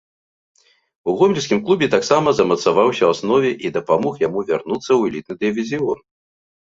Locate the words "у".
1.11-1.13